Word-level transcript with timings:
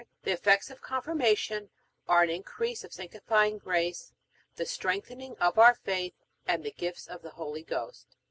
The 0.23 0.31
effects 0.31 0.71
of 0.71 0.81
Confirmation 0.81 1.69
are 2.07 2.23
an 2.23 2.31
increase 2.31 2.83
of 2.83 2.91
sanctifying 2.91 3.59
grace, 3.59 4.13
the 4.55 4.65
strengthening 4.65 5.37
of 5.37 5.59
our 5.59 5.75
faith, 5.75 6.15
and 6.47 6.63
the 6.63 6.71
gifts 6.71 7.05
of 7.05 7.21
the 7.21 7.29
Holy 7.37 7.61
Ghost. 7.61 8.07